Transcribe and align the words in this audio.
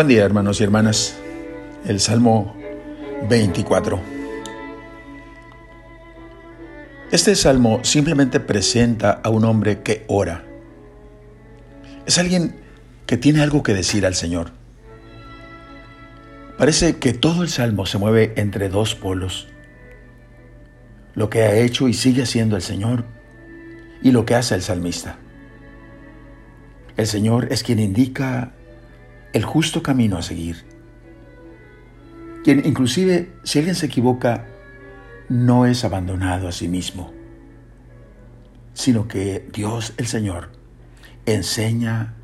Buen 0.00 0.08
día 0.08 0.24
hermanos 0.24 0.58
y 0.58 0.64
hermanas. 0.64 1.14
El 1.84 2.00
Salmo 2.00 2.56
24. 3.28 4.00
Este 7.10 7.36
salmo 7.36 7.80
simplemente 7.82 8.40
presenta 8.40 9.20
a 9.22 9.28
un 9.28 9.44
hombre 9.44 9.82
que 9.82 10.06
ora. 10.08 10.42
Es 12.06 12.16
alguien 12.16 12.56
que 13.04 13.18
tiene 13.18 13.42
algo 13.42 13.62
que 13.62 13.74
decir 13.74 14.06
al 14.06 14.14
Señor. 14.14 14.52
Parece 16.56 16.96
que 16.96 17.12
todo 17.12 17.42
el 17.42 17.50
salmo 17.50 17.84
se 17.84 17.98
mueve 17.98 18.32
entre 18.36 18.70
dos 18.70 18.94
polos. 18.94 19.48
Lo 21.12 21.28
que 21.28 21.42
ha 21.42 21.56
hecho 21.56 21.88
y 21.88 21.92
sigue 21.92 22.22
haciendo 22.22 22.56
el 22.56 22.62
Señor 22.62 23.04
y 24.02 24.12
lo 24.12 24.24
que 24.24 24.34
hace 24.34 24.54
el 24.54 24.62
salmista. 24.62 25.18
El 26.96 27.06
Señor 27.06 27.48
es 27.50 27.62
quien 27.62 27.78
indica 27.80 28.54
el 29.32 29.44
justo 29.44 29.82
camino 29.82 30.16
a 30.16 30.22
seguir. 30.22 30.64
Quien 32.44 32.64
inclusive, 32.64 33.32
si 33.44 33.58
alguien 33.58 33.74
se 33.74 33.86
equivoca, 33.86 34.46
no 35.28 35.66
es 35.66 35.84
abandonado 35.84 36.48
a 36.48 36.52
sí 36.52 36.68
mismo, 36.68 37.12
sino 38.72 39.06
que 39.06 39.48
Dios 39.52 39.94
el 39.96 40.06
Señor 40.06 40.50
enseña 41.26 42.14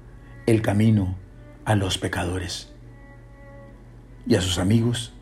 el 0.47 0.63
camino 0.63 1.17
a 1.65 1.77
los 1.77 1.99
pecadores 1.99 2.73
y 4.27 4.35
a 4.35 4.41
sus 4.41 4.59
amigos, 4.59 5.13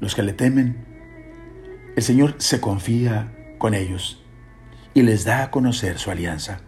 los 0.00 0.14
que 0.14 0.22
le 0.22 0.32
temen. 0.32 0.84
El 1.96 2.02
Señor 2.02 2.34
se 2.38 2.60
confía 2.60 3.32
con 3.58 3.74
ellos 3.74 4.22
y 4.94 5.02
les 5.02 5.24
da 5.24 5.42
a 5.44 5.50
conocer 5.50 5.98
su 5.98 6.10
alianza. 6.10 6.60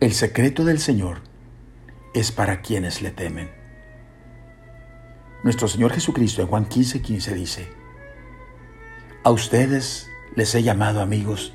El 0.00 0.12
secreto 0.12 0.64
del 0.64 0.78
Señor 0.78 1.20
es 2.16 2.32
para 2.32 2.62
quienes 2.62 3.02
le 3.02 3.10
temen. 3.10 3.50
Nuestro 5.44 5.68
Señor 5.68 5.92
Jesucristo 5.92 6.40
en 6.40 6.48
Juan 6.48 6.64
15, 6.64 7.02
15 7.02 7.34
dice, 7.34 7.68
A 9.22 9.30
ustedes 9.30 10.08
les 10.34 10.54
he 10.54 10.62
llamado 10.62 11.02
amigos 11.02 11.52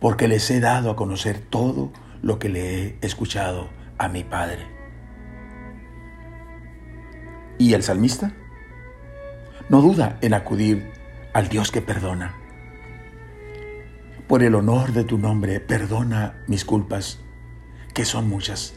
porque 0.00 0.26
les 0.26 0.50
he 0.50 0.58
dado 0.58 0.90
a 0.90 0.96
conocer 0.96 1.38
todo 1.38 1.92
lo 2.22 2.40
que 2.40 2.48
le 2.48 2.86
he 2.86 2.98
escuchado 3.02 3.68
a 3.98 4.08
mi 4.08 4.24
Padre. 4.24 4.66
¿Y 7.56 7.74
el 7.74 7.84
salmista? 7.84 8.32
No 9.68 9.80
duda 9.80 10.18
en 10.22 10.34
acudir 10.34 10.90
al 11.34 11.48
Dios 11.48 11.70
que 11.70 11.82
perdona. 11.82 12.34
Por 14.26 14.42
el 14.42 14.56
honor 14.56 14.92
de 14.92 15.04
tu 15.04 15.18
nombre, 15.18 15.60
perdona 15.60 16.42
mis 16.48 16.64
culpas, 16.64 17.20
que 17.94 18.04
son 18.04 18.28
muchas. 18.28 18.74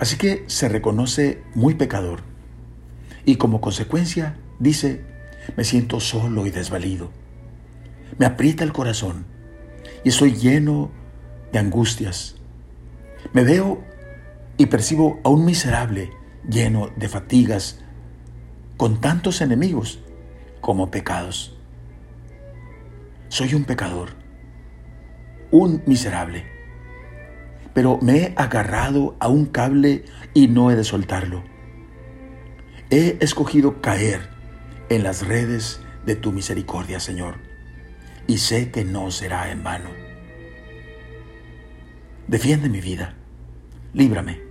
Así 0.00 0.16
que 0.16 0.44
se 0.46 0.70
reconoce 0.70 1.42
muy 1.54 1.74
pecador 1.74 2.22
y 3.26 3.36
como 3.36 3.60
consecuencia 3.60 4.38
dice, 4.58 5.04
me 5.58 5.64
siento 5.64 6.00
solo 6.00 6.46
y 6.46 6.50
desvalido. 6.50 7.10
Me 8.16 8.24
aprieta 8.24 8.64
el 8.64 8.72
corazón 8.72 9.26
y 10.02 10.08
estoy 10.08 10.32
lleno 10.32 10.90
de 11.52 11.58
angustias. 11.58 12.36
Me 13.34 13.44
veo 13.44 13.84
y 14.56 14.66
percibo 14.66 15.20
a 15.22 15.28
un 15.28 15.44
miserable 15.44 16.10
lleno 16.48 16.88
de 16.96 17.08
fatigas, 17.10 17.80
con 18.78 19.02
tantos 19.02 19.42
enemigos 19.42 19.98
como 20.62 20.90
pecados. 20.90 21.58
Soy 23.28 23.52
un 23.52 23.64
pecador, 23.64 24.10
un 25.50 25.82
miserable 25.84 26.59
pero 27.80 27.98
me 28.02 28.18
he 28.18 28.34
agarrado 28.36 29.16
a 29.20 29.28
un 29.28 29.46
cable 29.46 30.04
y 30.34 30.48
no 30.48 30.70
he 30.70 30.76
de 30.76 30.84
soltarlo. 30.84 31.42
He 32.90 33.16
escogido 33.22 33.80
caer 33.80 34.28
en 34.90 35.02
las 35.02 35.26
redes 35.26 35.80
de 36.04 36.14
tu 36.14 36.30
misericordia, 36.30 37.00
Señor, 37.00 37.36
y 38.26 38.36
sé 38.36 38.70
que 38.70 38.84
no 38.84 39.10
será 39.10 39.50
en 39.50 39.64
vano. 39.64 39.88
Defiende 42.28 42.68
mi 42.68 42.82
vida, 42.82 43.14
líbrame. 43.94 44.42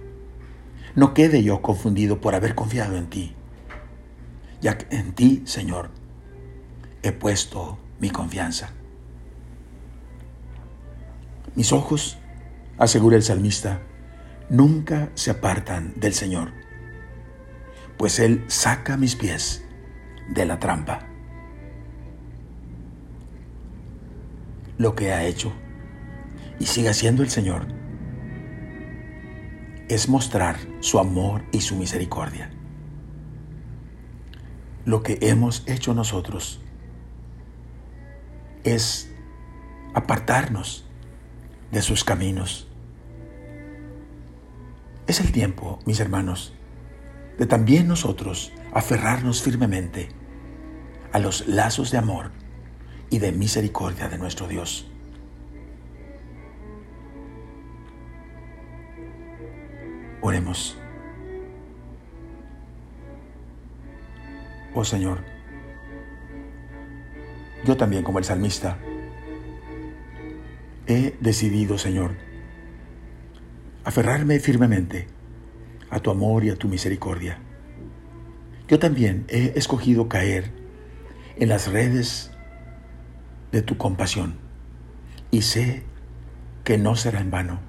No 0.95 1.13
quede 1.13 1.43
yo 1.43 1.61
confundido 1.61 2.21
por 2.21 2.33
haber 2.33 2.55
confiado 2.55 2.97
en 2.97 3.11
ti, 3.11 3.35
ya 4.59 4.75
que 4.79 4.95
en 4.95 5.13
ti, 5.13 5.43
Señor, 5.45 5.91
he 7.03 7.11
puesto 7.11 7.77
mi 7.99 8.09
confianza. 8.09 8.71
Mis 11.53 11.71
ojos 11.71 12.18
asegura 12.79 13.17
el 13.17 13.23
salmista, 13.23 13.81
nunca 14.49 15.09
se 15.13 15.29
apartan 15.29 15.93
del 15.97 16.13
Señor, 16.13 16.53
pues 17.97 18.19
Él 18.19 18.45
saca 18.47 18.97
mis 18.97 19.15
pies 19.15 19.63
de 20.29 20.45
la 20.45 20.59
trampa. 20.59 21.05
Lo 24.77 24.95
que 24.95 25.11
ha 25.11 25.25
hecho 25.25 25.51
y 26.57 26.65
sigue 26.65 26.89
haciendo 26.89 27.21
el 27.21 27.29
Señor 27.29 27.67
es 29.89 30.07
mostrar 30.07 30.55
su 30.79 30.99
amor 30.99 31.43
y 31.51 31.59
su 31.61 31.75
misericordia. 31.75 32.49
Lo 34.85 35.03
que 35.03 35.17
hemos 35.21 35.67
hecho 35.67 35.93
nosotros 35.93 36.61
es 38.63 39.11
apartarnos 39.93 40.85
de 41.71 41.81
sus 41.81 42.05
caminos 42.05 42.68
es 45.09 45.19
el 45.19 45.31
tiempo, 45.31 45.79
mis 45.85 45.99
hermanos, 45.99 46.53
de 47.39 47.47
también 47.47 47.87
nosotros 47.87 48.51
aferrarnos 48.73 49.41
firmemente 49.41 50.09
a 51.11 51.17
los 51.17 51.47
lazos 51.47 51.89
de 51.89 51.97
amor 51.97 52.31
y 53.09 53.17
de 53.17 53.31
misericordia 53.31 54.07
de 54.07 54.19
nuestro 54.19 54.47
Dios. 54.47 54.87
Oremos. 60.21 60.77
Oh 64.75 64.85
Señor, 64.85 65.23
yo 67.65 67.75
también 67.77 68.03
como 68.03 68.19
el 68.19 68.25
salmista 68.25 68.77
he 70.85 71.15
decidido, 71.19 71.79
Señor, 71.79 72.28
aferrarme 73.83 74.39
firmemente 74.39 75.07
a 75.89 75.99
tu 75.99 76.11
amor 76.11 76.43
y 76.43 76.49
a 76.49 76.55
tu 76.55 76.67
misericordia. 76.67 77.39
Yo 78.67 78.79
también 78.79 79.25
he 79.29 79.53
escogido 79.55 80.07
caer 80.07 80.51
en 81.37 81.49
las 81.49 81.71
redes 81.71 82.31
de 83.51 83.61
tu 83.61 83.77
compasión 83.77 84.35
y 85.31 85.41
sé 85.41 85.83
que 86.63 86.77
no 86.77 86.95
será 86.95 87.19
en 87.19 87.31
vano. 87.31 87.59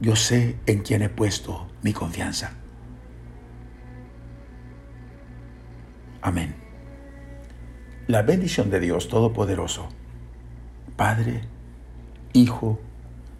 Yo 0.00 0.16
sé 0.16 0.56
en 0.66 0.82
quién 0.82 1.02
he 1.02 1.08
puesto 1.08 1.68
mi 1.82 1.92
confianza. 1.92 2.52
Amén. 6.22 6.54
La 8.06 8.22
bendición 8.22 8.70
de 8.70 8.80
Dios 8.80 9.08
Todopoderoso, 9.08 9.88
Padre, 10.96 11.42
Hijo 12.32 12.80